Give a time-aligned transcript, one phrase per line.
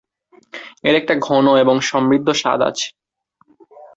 [0.83, 2.87] এর একটা ঘন এবং সমৃদ্ধ স্বাদ আছে।